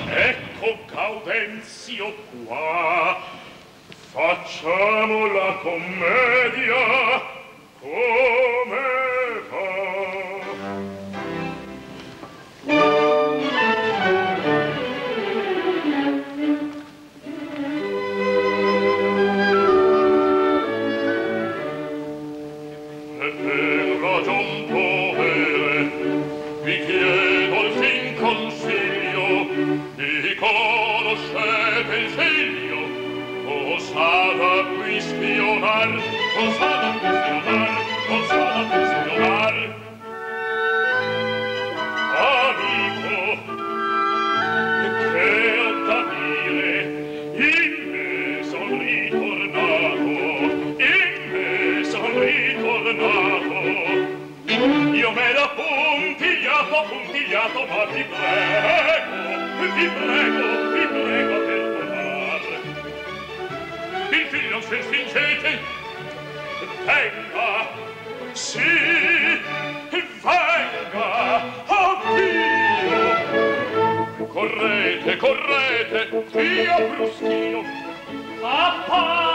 [0.10, 2.14] Ecco Gaudenzio
[2.45, 3.22] qua.
[4.11, 7.22] Facciamo la commedia.
[7.80, 8.80] Come
[12.65, 12.94] va?
[57.45, 62.55] peccato ma vi prego vi prego vi prego perdonate
[64.09, 65.59] il figlio se fingete
[66.85, 67.67] venga
[68.34, 68.59] sì
[70.22, 73.13] venga avvio.
[74.27, 77.63] Correte correte via bruschino
[78.41, 79.35] a parte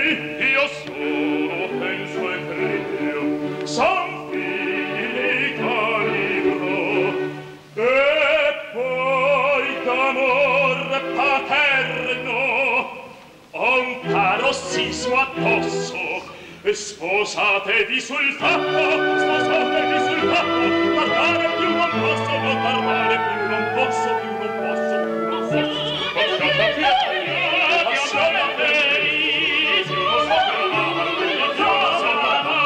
[17.31, 24.09] sposatevi sul tappo, sposatevi sul tappo, parlare più non posso, non parlare più non posso,
[24.19, 25.79] più non posso, più non posso.
[26.11, 29.95] Lasciata fiera, lasciata felice,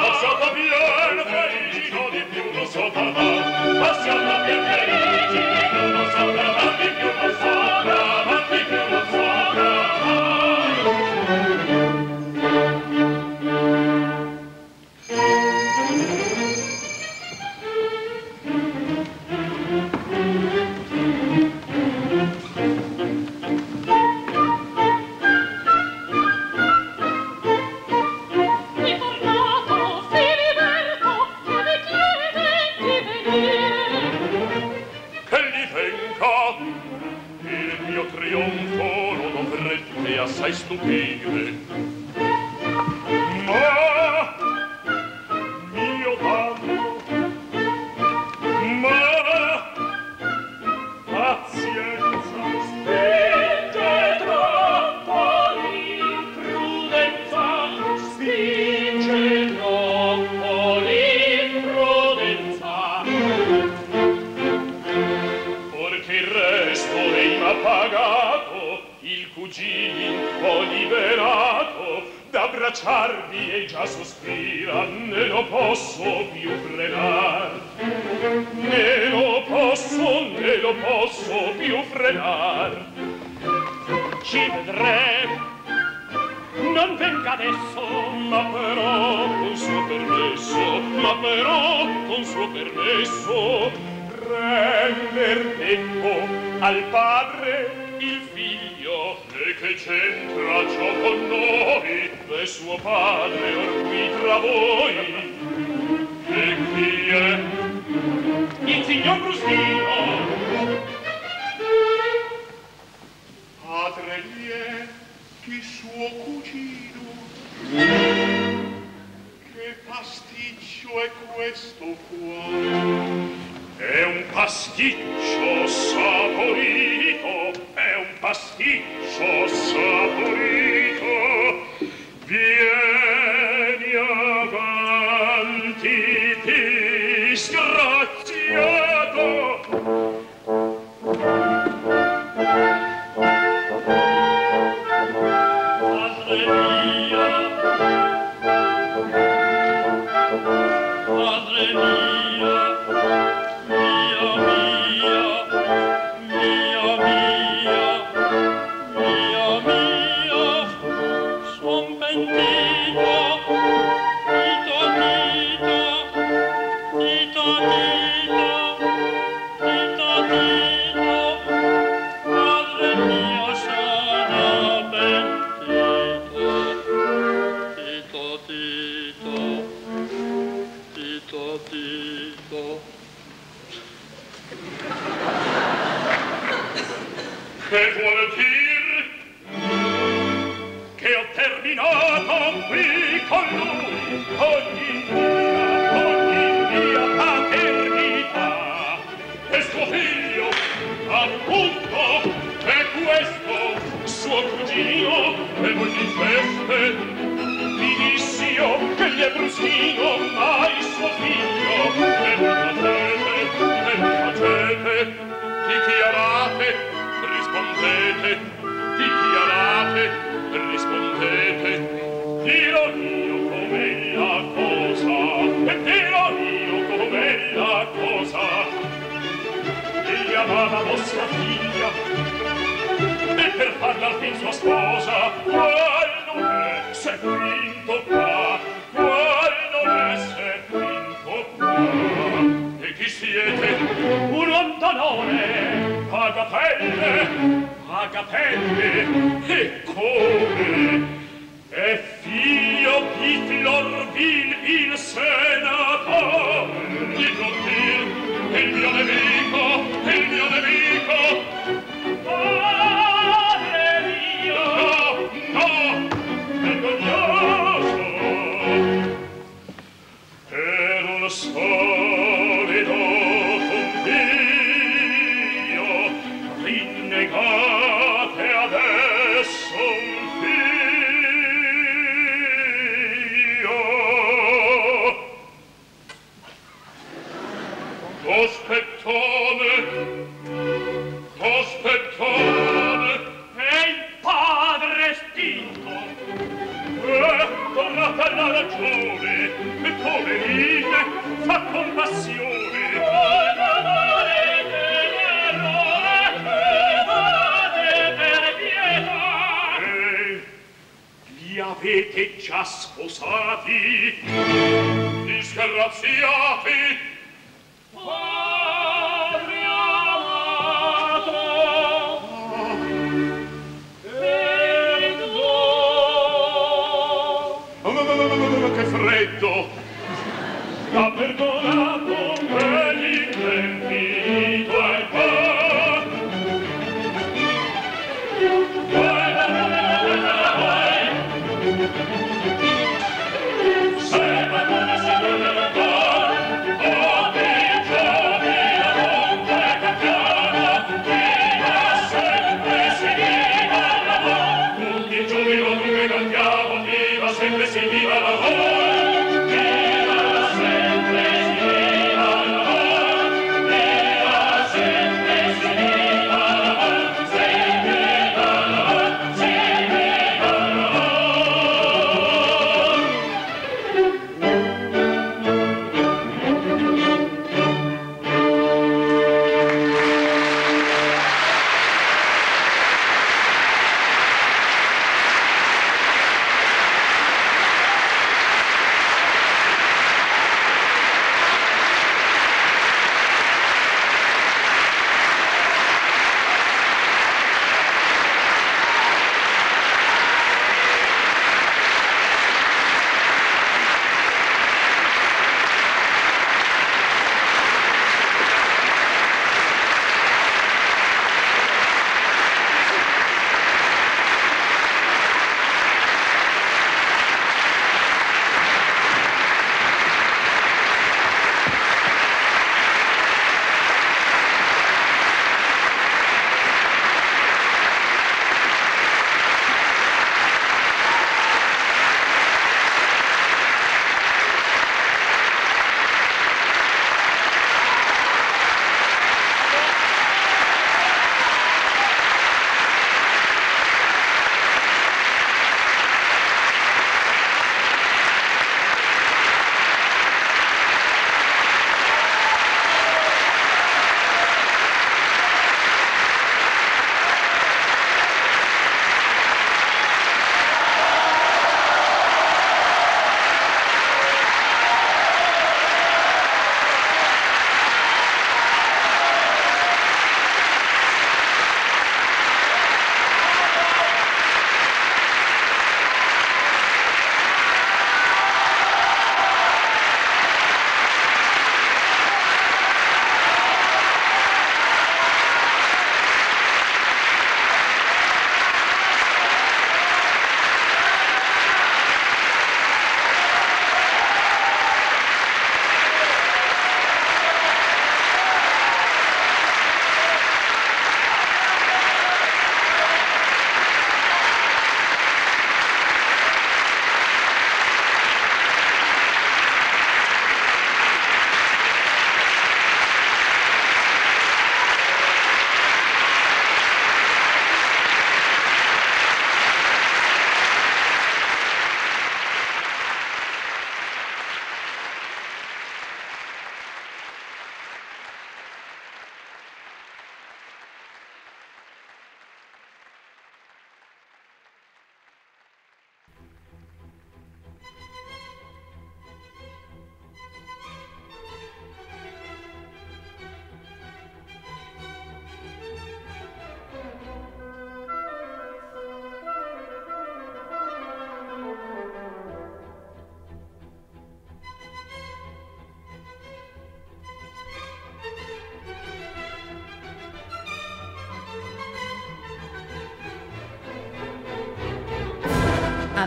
[0.01, 0.73] lasciata bien
[1.69, 5.39] più, non di più non so parlare, lasciata bien felice,
[5.91, 7.64] non so parlare, più non so